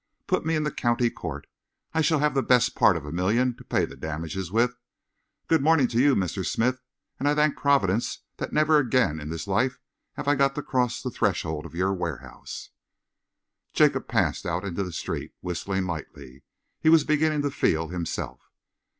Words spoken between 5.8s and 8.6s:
to you, Mr. Smith, and I thank Providence that